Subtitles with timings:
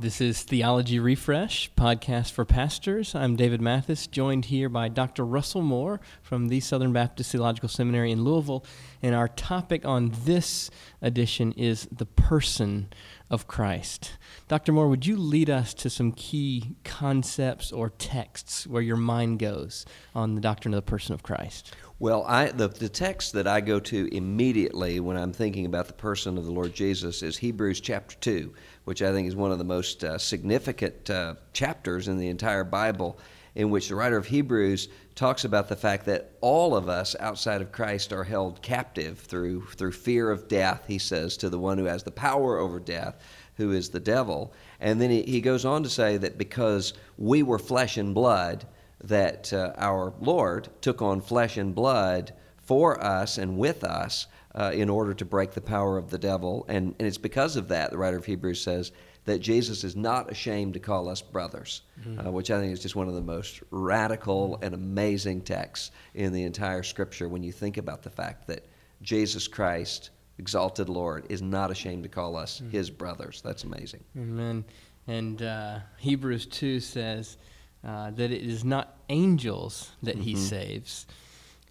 [0.00, 3.16] This is Theology Refresh, podcast for pastors.
[3.16, 5.26] I'm David Mathis, joined here by Dr.
[5.26, 8.64] Russell Moore from the Southern Baptist Theological Seminary in Louisville.
[9.02, 10.70] And our topic on this
[11.02, 12.90] edition is the person
[13.28, 14.12] of Christ.
[14.46, 14.70] Dr.
[14.70, 19.84] Moore, would you lead us to some key concepts or texts where your mind goes
[20.14, 21.74] on the doctrine of the person of Christ?
[22.00, 25.94] Well, I, the, the text that I go to immediately when I'm thinking about the
[25.94, 28.54] person of the Lord Jesus is Hebrews chapter 2,
[28.84, 32.62] which I think is one of the most uh, significant uh, chapters in the entire
[32.62, 33.18] Bible,
[33.56, 37.62] in which the writer of Hebrews talks about the fact that all of us outside
[37.62, 41.78] of Christ are held captive through, through fear of death, he says, to the one
[41.78, 43.16] who has the power over death,
[43.56, 44.52] who is the devil.
[44.78, 48.68] And then he, he goes on to say that because we were flesh and blood,
[49.04, 54.70] that uh, our Lord took on flesh and blood for us and with us uh,
[54.74, 56.64] in order to break the power of the devil.
[56.68, 58.92] And, and it's because of that, the writer of Hebrews says,
[59.24, 62.26] that Jesus is not ashamed to call us brothers, mm-hmm.
[62.26, 66.32] uh, which I think is just one of the most radical and amazing texts in
[66.32, 68.66] the entire scripture when you think about the fact that
[69.02, 72.70] Jesus Christ, exalted Lord, is not ashamed to call us mm-hmm.
[72.70, 73.42] his brothers.
[73.42, 74.02] That's amazing.
[74.16, 74.64] Amen.
[75.06, 77.36] And uh, Hebrews 2 says,
[77.84, 80.24] uh, that it is not angels that mm-hmm.
[80.24, 81.06] he saves.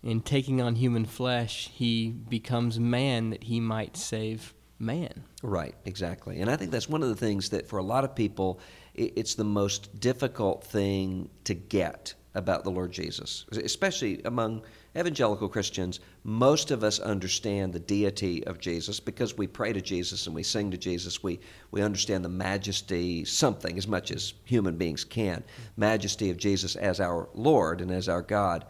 [0.04, 5.24] In taking on human flesh, he becomes man that he might save man.
[5.42, 6.40] Right, exactly.
[6.40, 8.60] And I think that's one of the things that for a lot of people,
[8.94, 14.62] it's the most difficult thing to get about the Lord Jesus, especially among
[14.98, 16.00] evangelical Christians.
[16.24, 20.44] Most of us understand the deity of Jesus because we pray to Jesus and we
[20.44, 21.22] sing to Jesus.
[21.22, 21.40] We,
[21.72, 25.44] we understand the majesty, something, as much as human beings can,
[25.76, 28.66] majesty of Jesus as our Lord and as our God.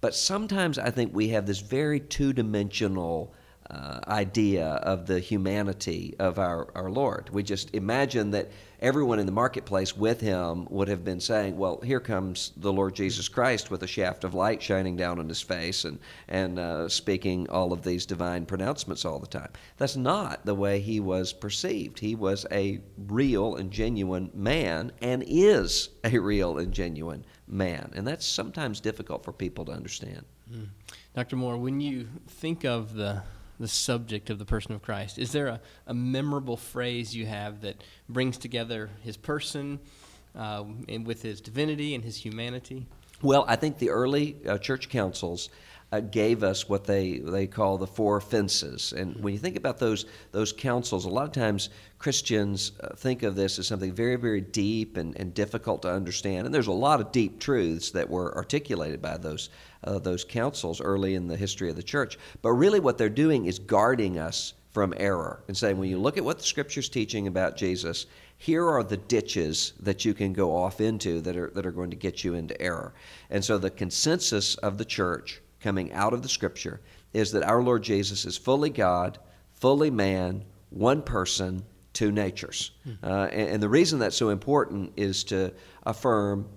[0.00, 3.32] But sometimes I think we have this very two dimensional
[3.70, 7.28] uh, idea of the humanity of our, our Lord.
[7.30, 11.80] We just imagine that everyone in the marketplace with him would have been saying, Well,
[11.82, 15.42] here comes the Lord Jesus Christ with a shaft of light shining down on his
[15.42, 19.50] face and, and uh, speaking all of these divine pronouncements all the time.
[19.76, 21.98] That's not the way he was perceived.
[21.98, 27.92] He was a real and genuine man and is a real and genuine man.
[27.94, 30.24] And that's sometimes difficult for people to understand.
[30.50, 30.68] Mm.
[31.14, 31.36] Dr.
[31.36, 33.22] Moore, when you think of the
[33.58, 35.18] the subject of the person of Christ?
[35.18, 39.80] Is there a, a memorable phrase you have that brings together his person
[40.36, 42.86] uh, and with his divinity and his humanity?
[43.20, 45.50] Well, I think the early uh, church councils
[45.90, 48.92] uh, gave us what they, they call the four fences.
[48.92, 53.22] And when you think about those, those councils, a lot of times Christians uh, think
[53.22, 56.44] of this as something very, very deep and, and difficult to understand.
[56.46, 59.48] And there's a lot of deep truths that were articulated by those,
[59.84, 62.18] uh, those councils early in the history of the church.
[62.42, 66.18] But really, what they're doing is guarding us from error and saying, when you look
[66.18, 68.06] at what the scripture's teaching about Jesus,
[68.36, 71.90] here are the ditches that you can go off into that are, that are going
[71.90, 72.92] to get you into error.
[73.30, 76.80] And so the consensus of the church coming out of the scripture
[77.12, 79.18] is that our Lord Jesus is fully God,
[79.52, 82.72] fully man, one person, two natures.
[82.84, 82.92] Hmm.
[83.02, 85.52] Uh, and, and the reason that's so important is to
[85.84, 86.48] affirm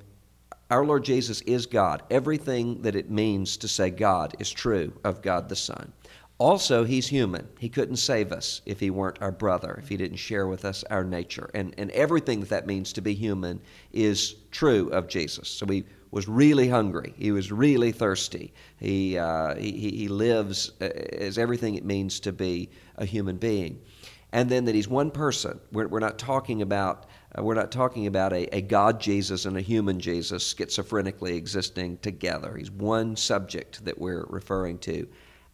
[0.69, 2.03] our Lord Jesus is God.
[2.09, 5.91] Everything that it means to say God is true of God the Son.
[6.37, 7.47] Also, he's human.
[7.59, 10.83] He couldn't save us if he weren't our brother, if he didn't share with us
[10.89, 11.51] our nature.
[11.53, 15.49] And, and everything that that means to be human is true of Jesus.
[15.49, 17.13] So he was really hungry.
[17.17, 18.53] He was really thirsty.
[18.77, 23.81] He, uh, he, he lives as everything it means to be a human being.
[24.33, 25.59] And then that he's one person.
[25.71, 27.07] We're, we're not talking about
[27.37, 31.97] uh, we're not talking about a, a God Jesus and a human Jesus schizophrenically existing
[31.99, 32.55] together.
[32.57, 35.07] He's one subject that we're referring to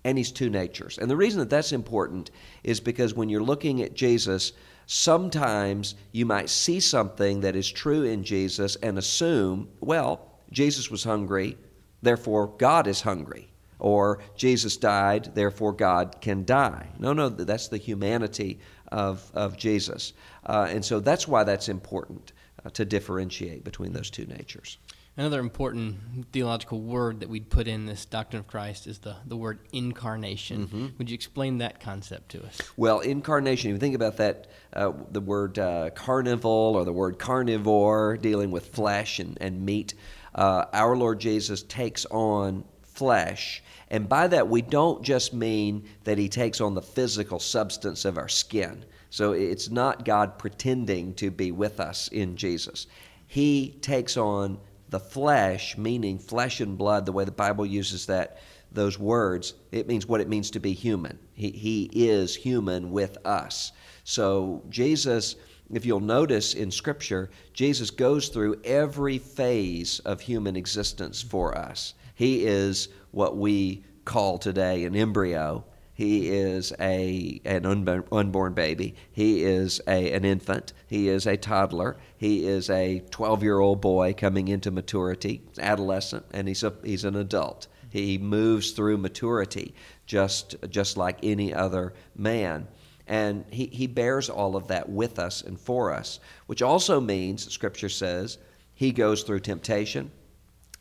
[0.03, 0.97] and he's two natures.
[0.97, 2.31] And the reason that that's important
[2.63, 4.53] is because when you're looking at Jesus,
[4.85, 11.03] sometimes you might see something that is true in Jesus and assume, well, Jesus was
[11.03, 11.58] hungry,
[12.02, 13.50] therefore God is hungry.
[13.80, 16.88] Or Jesus died, therefore God can die.
[16.97, 18.59] No, no, that's the humanity
[18.91, 20.13] of, of Jesus.
[20.46, 22.32] Uh, and so that's why that's important
[22.66, 24.79] uh, to differentiate between those two natures.
[25.16, 29.35] Another important theological word that we'd put in this doctrine of Christ is the, the
[29.35, 30.67] word incarnation.
[30.67, 30.88] Mm-hmm.
[30.99, 32.61] Would you explain that concept to us?
[32.78, 37.17] Well, incarnation, if you think about that, uh, the word uh, carnival or the word
[37.17, 39.96] carnivore, dealing with flesh and, and meat,
[40.37, 43.63] uh, our Lord Jesus takes on flesh.
[43.89, 48.17] And by that, we don't just mean that he takes on the physical substance of
[48.17, 48.85] our skin.
[49.09, 52.87] So it's not God pretending to be with us in Jesus.
[53.28, 58.37] He takes on the flesh, meaning flesh and blood, the way the Bible uses that
[58.72, 61.17] those words, it means what it means to be human.
[61.34, 63.72] He, he is human with us.
[64.03, 65.35] So Jesus
[65.72, 71.93] if you'll notice in Scripture, Jesus goes through every phase of human existence for us.
[72.16, 75.66] He is what we call today an embryo.
[75.93, 78.96] He is a an unborn, baby.
[79.11, 80.73] He is a, an infant.
[80.87, 81.97] He is a toddler.
[82.17, 87.03] He is a 12 year old boy coming into maturity, adolescent, and he's a, he's
[87.03, 87.67] an adult.
[87.90, 89.73] He moves through maturity
[90.05, 92.67] just just like any other man.
[93.08, 97.50] And he, he bears all of that with us and for us, which also means,
[97.52, 98.38] Scripture says,
[98.74, 100.12] he goes through temptation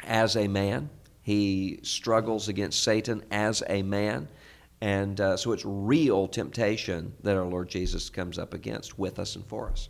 [0.04, 0.90] as a man.
[1.22, 4.28] He struggles against Satan as a man.
[4.80, 9.36] And uh, so it's real temptation that our Lord Jesus comes up against with us
[9.36, 9.88] and for us.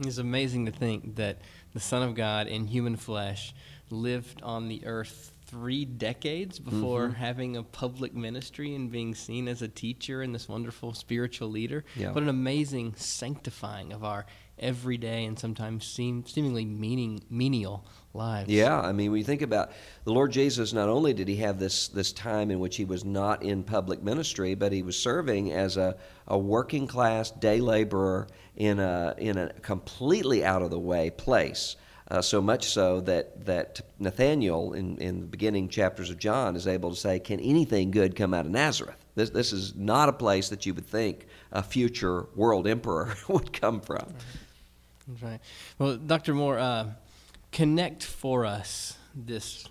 [0.00, 1.38] It's amazing to think that
[1.74, 3.54] the Son of God in human flesh
[3.90, 7.14] lived on the earth three decades before mm-hmm.
[7.14, 11.84] having a public ministry and being seen as a teacher and this wonderful spiritual leader.
[11.94, 12.12] Yeah.
[12.12, 14.26] What an amazing sanctifying of our
[14.58, 17.84] everyday and sometimes seem, seemingly meaning, menial
[18.14, 18.50] lives.
[18.50, 19.70] Yeah, I mean, when you think about
[20.04, 23.04] the Lord Jesus, not only did he have this, this time in which he was
[23.04, 25.96] not in public ministry, but he was serving as a,
[26.26, 31.76] a working class day laborer in a, in a completely out of the way place.
[32.08, 36.68] Uh, so much so that, that Nathaniel, in, in the beginning chapters of John, is
[36.68, 39.04] able to say, Can anything good come out of Nazareth?
[39.16, 43.52] This, this is not a place that you would think a future world emperor would
[43.52, 44.14] come from.
[45.08, 45.40] That's right.
[45.78, 46.34] Well, Dr.
[46.34, 46.90] Moore, uh,
[47.50, 49.66] connect for us this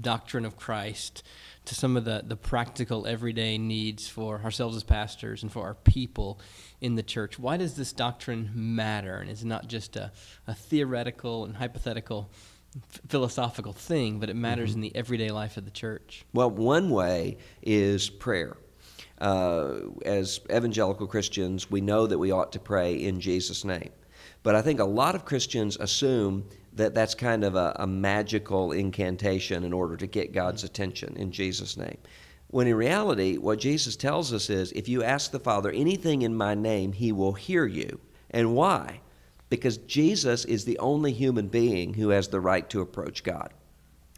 [0.00, 1.22] doctrine of Christ
[1.68, 5.74] to some of the, the practical everyday needs for ourselves as pastors and for our
[5.74, 6.40] people
[6.80, 7.38] in the church.
[7.38, 9.16] Why does this doctrine matter?
[9.16, 10.10] And it's not just a,
[10.46, 12.30] a theoretical and hypothetical
[12.74, 14.78] f- philosophical thing, but it matters mm-hmm.
[14.78, 16.24] in the everyday life of the church.
[16.32, 18.56] Well, one way is prayer.
[19.20, 23.90] Uh, as evangelical Christians, we know that we ought to pray in Jesus' name.
[24.42, 26.48] But I think a lot of Christians assume
[26.78, 31.30] that that's kind of a, a magical incantation in order to get God's attention in
[31.30, 31.98] Jesus' name.
[32.48, 36.34] When in reality, what Jesus tells us is if you ask the Father anything in
[36.34, 38.00] my name, he will hear you.
[38.30, 39.00] And why?
[39.50, 43.52] Because Jesus is the only human being who has the right to approach God.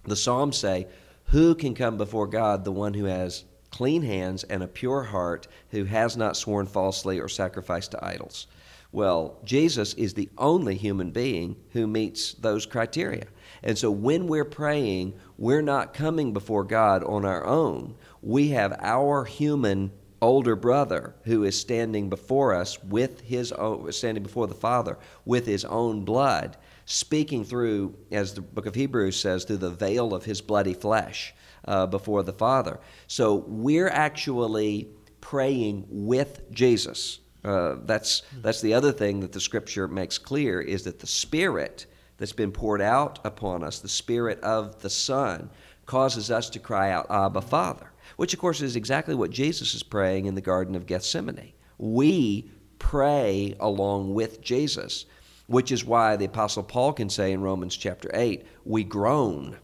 [0.04, 0.86] The Psalms say,
[1.26, 2.64] Who can come before God?
[2.64, 7.18] The one who has clean hands and a pure heart, who has not sworn falsely
[7.18, 8.46] or sacrificed to idols.
[8.92, 13.26] Well, Jesus is the only human being who meets those criteria.
[13.62, 17.94] And so when we're praying, we're not coming before God on our own.
[18.20, 24.22] We have our human older brother who is standing before us with his own, standing
[24.22, 29.44] before the Father with his own blood, speaking through, as the book of Hebrews says,
[29.44, 31.32] through the veil of his bloody flesh
[31.64, 32.80] uh, before the Father.
[33.06, 34.88] So we're actually
[35.20, 37.20] praying with Jesus.
[37.42, 41.86] Uh, that's that's the other thing that the Scripture makes clear is that the Spirit
[42.18, 45.50] that's been poured out upon us, the Spirit of the Son,
[45.86, 49.82] causes us to cry out, Abba, Father, which of course is exactly what Jesus is
[49.82, 51.52] praying in the Garden of Gethsemane.
[51.78, 55.06] We pray along with Jesus,
[55.46, 59.56] which is why the Apostle Paul can say in Romans chapter 8, we groan.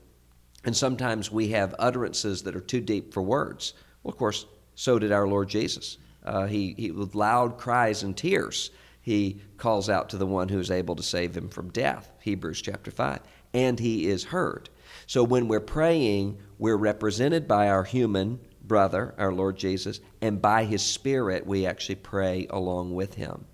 [0.65, 3.75] And sometimes we have utterances that are too deep for words.
[4.03, 5.99] Well, of course, so did our Lord Jesus.
[6.27, 8.71] Uh, he, he, with loud cries and tears,
[9.01, 12.61] he calls out to the one who is able to save him from death, Hebrews
[12.61, 13.21] chapter 5,
[13.55, 14.69] and he is heard.
[15.07, 20.65] So when we're praying, we're represented by our human brother, our Lord Jesus, and by
[20.65, 23.45] his Spirit, we actually pray along with him.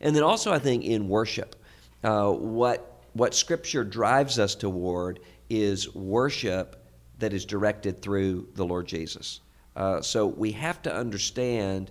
[0.00, 1.56] And then also, I think in worship,
[2.04, 6.86] uh, what, what Scripture drives us toward is worship
[7.18, 9.40] that is directed through the Lord Jesus.
[9.76, 11.90] Uh, so we have to understand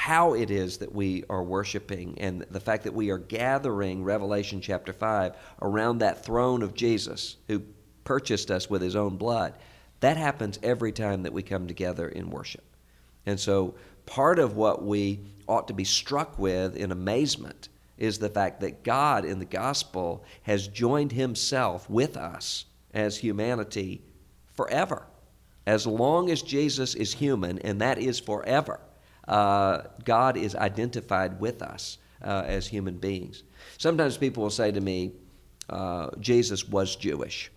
[0.00, 4.62] how it is that we are worshiping and the fact that we are gathering, Revelation
[4.62, 7.60] chapter 5, around that throne of Jesus who
[8.02, 9.52] purchased us with his own blood.
[10.00, 12.64] That happens every time that we come together in worship.
[13.26, 13.74] And so,
[14.06, 18.82] part of what we ought to be struck with in amazement is the fact that
[18.82, 22.64] God in the gospel has joined himself with us
[22.94, 24.00] as humanity
[24.54, 25.04] forever.
[25.66, 28.80] As long as Jesus is human, and that is forever
[29.30, 33.44] uh, God is identified with us uh, as human beings.
[33.78, 35.12] Sometimes people will say to me,
[35.70, 37.50] uh, Jesus was Jewish.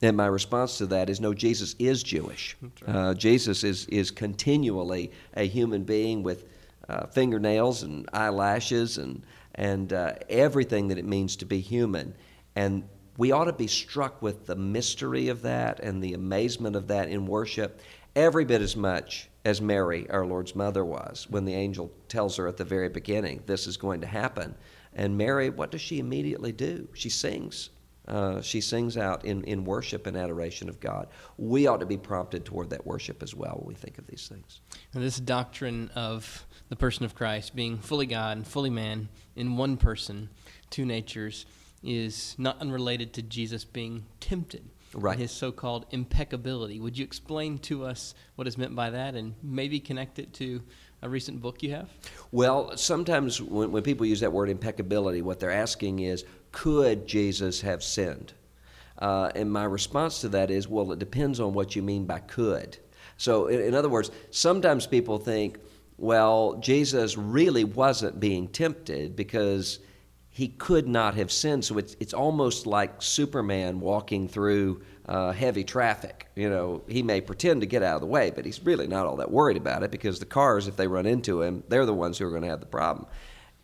[0.00, 2.56] And my response to that is no, Jesus is Jewish.
[2.60, 2.96] Right.
[2.96, 6.46] Uh, Jesus is, is continually a human being with
[6.88, 12.14] uh, fingernails and eyelashes and, and uh, everything that it means to be human.
[12.56, 12.82] And
[13.18, 17.08] we ought to be struck with the mystery of that and the amazement of that
[17.08, 17.80] in worship
[18.16, 22.48] every bit as much as Mary, our Lord's mother, was when the angel tells her
[22.48, 24.54] at the very beginning, This is going to happen.
[24.94, 26.88] And Mary, what does she immediately do?
[26.94, 27.70] She sings.
[28.06, 31.08] Uh, she sings out in, in worship and adoration of God.
[31.38, 34.28] We ought to be prompted toward that worship as well when we think of these
[34.28, 34.60] things.
[34.92, 39.56] And this doctrine of the person of Christ being fully God and fully man in
[39.56, 40.28] one person,
[40.68, 41.46] two natures,
[41.82, 44.68] is not unrelated to Jesus being tempted.
[44.94, 45.18] Right.
[45.18, 46.80] His so called impeccability.
[46.80, 50.62] Would you explain to us what is meant by that and maybe connect it to
[51.02, 51.88] a recent book you have?
[52.32, 57.60] Well, sometimes when, when people use that word impeccability, what they're asking is, could Jesus
[57.60, 58.32] have sinned?
[58.98, 62.20] Uh, and my response to that is, well, it depends on what you mean by
[62.20, 62.78] could.
[63.16, 65.58] So, in, in other words, sometimes people think,
[65.98, 69.80] well, Jesus really wasn't being tempted because
[70.34, 71.64] he could not have sinned.
[71.64, 76.26] So it's, it's almost like Superman walking through uh, heavy traffic.
[76.34, 79.06] You know, he may pretend to get out of the way, but he's really not
[79.06, 81.94] all that worried about it because the cars, if they run into him, they're the
[81.94, 83.06] ones who are going to have the problem.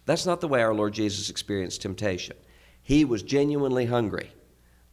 [0.07, 2.37] That's not the way our Lord Jesus experienced temptation.
[2.83, 4.31] He was genuinely hungry.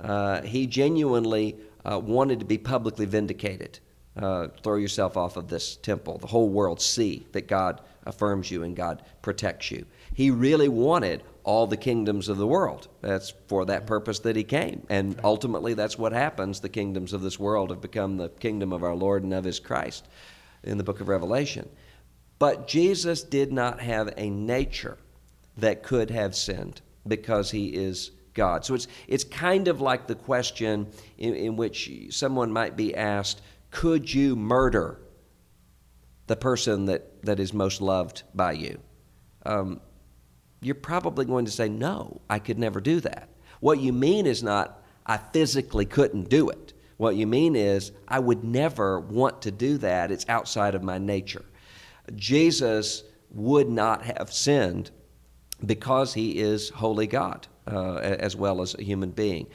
[0.02, 3.78] Uh, he genuinely uh, wanted to be publicly vindicated.
[4.18, 6.18] Uh, throw yourself off of this temple.
[6.18, 9.86] The whole world see that God affirms you and God protects you.
[10.16, 12.90] He really wanted all the kingdoms of the world.
[13.00, 14.86] That's for that purpose that he came.
[14.90, 16.60] And ultimately, that's what happens.
[16.60, 19.58] The kingdoms of this world have become the kingdom of our Lord and of his
[19.58, 20.06] Christ
[20.64, 21.70] in the book of Revelation.
[22.38, 24.98] But Jesus did not have a nature
[25.56, 28.66] that could have sinned because he is God.
[28.66, 33.42] So it's, it's kind of like the question in, in which someone might be asked
[33.72, 35.00] Could you murder
[36.28, 38.80] the person that, that is most loved by you?
[39.46, 39.80] Um,
[40.62, 43.30] you're probably going to say, No, I could never do that.
[43.60, 46.74] What you mean is not, I physically couldn't do it.
[46.98, 50.12] What you mean is, I would never want to do that.
[50.12, 51.46] It's outside of my nature.
[52.16, 54.90] Jesus would not have sinned
[55.66, 59.48] because he is holy God uh, as well as a human being.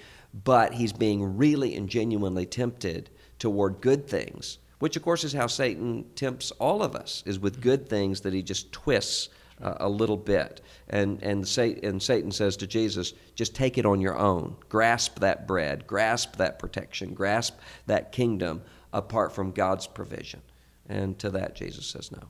[0.44, 5.46] But he's being really and genuinely tempted toward good things, which of course is how
[5.46, 9.28] Satan tempts all of us, is with good things that he just twists
[9.62, 10.60] uh, a little bit.
[10.88, 14.56] And, and, Satan, and Satan says to Jesus, just take it on your own.
[14.68, 20.42] Grasp that bread, grasp that protection, grasp that kingdom apart from God's provision.
[20.88, 22.28] And to that, Jesus says no.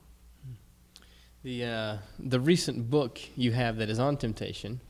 [1.43, 4.81] The, uh, the recent book you have that is on temptation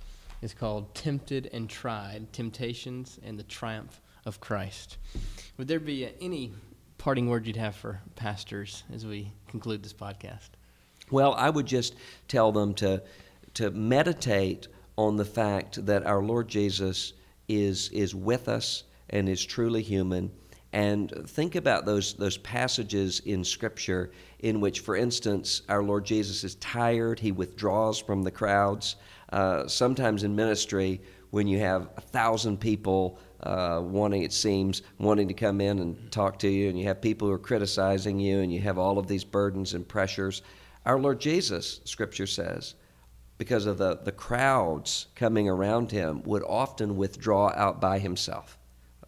[0.42, 4.98] is called Tempted and Tried Temptations and the Triumph of Christ.
[5.56, 6.52] Would there be any
[6.98, 10.50] parting word you'd have for pastors as we conclude this podcast?
[11.10, 11.94] Well, I would just
[12.28, 13.02] tell them to,
[13.54, 17.14] to meditate on the fact that our Lord Jesus
[17.48, 20.30] is, is with us and is truly human.
[20.72, 26.44] And think about those, those passages in Scripture in which, for instance, our Lord Jesus
[26.44, 28.96] is tired, he withdraws from the crowds.
[29.30, 35.28] Uh, sometimes in ministry, when you have a thousand people uh, wanting, it seems, wanting
[35.28, 38.40] to come in and talk to you, and you have people who are criticizing you,
[38.40, 40.42] and you have all of these burdens and pressures.
[40.84, 42.74] Our Lord Jesus, Scripture says,
[43.38, 48.58] because of the, the crowds coming around him, would often withdraw out by himself.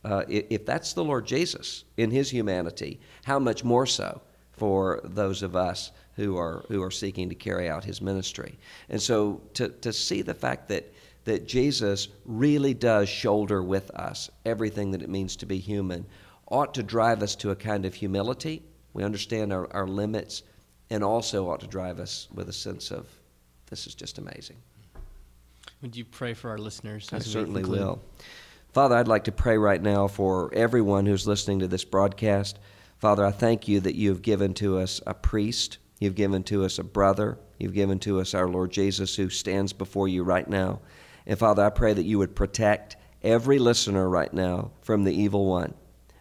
[0.04, 4.20] Uh, if that's the Lord Jesus in his humanity, how much more so
[4.52, 8.58] for those of us who are, who are seeking to carry out his ministry?
[8.88, 10.92] And so to, to see the fact that,
[11.24, 16.04] that Jesus really does shoulder with us everything that it means to be human
[16.48, 18.62] ought to drive us to a kind of humility.
[18.92, 20.42] We understand our, our limits
[20.90, 23.06] and also ought to drive us with a sense of
[23.66, 24.56] this is just amazing.
[25.82, 27.08] Would you pray for our listeners?
[27.12, 28.00] I certainly will.
[28.72, 32.58] Father, I'd like to pray right now for everyone who's listening to this broadcast.
[32.98, 36.64] Father, I thank you that you have given to us a priest, you've given to
[36.64, 40.48] us a brother, you've given to us our Lord Jesus who stands before you right
[40.48, 40.80] now.
[41.26, 45.46] And Father, I pray that you would protect every listener right now from the evil
[45.46, 45.74] one.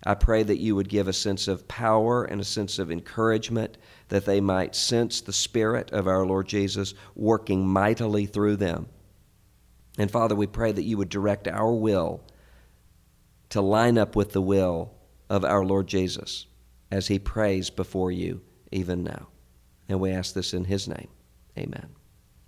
[0.06, 3.78] I pray that you would give a sense of power and a sense of encouragement
[4.10, 8.88] that they might sense the Spirit of our Lord Jesus working mightily through them.
[9.98, 12.22] And Father, we pray that you would direct our will
[13.50, 14.94] to line up with the will
[15.30, 16.48] of our Lord Jesus
[16.92, 18.42] as he prays before you
[18.72, 19.28] even now.
[19.88, 21.10] And we ask this in his name.
[21.58, 21.90] Amen.